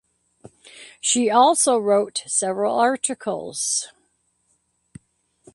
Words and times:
She 0.99 1.29
also 1.29 1.77
wrote 1.77 2.23
several 2.25 2.73
articles. 2.73 3.89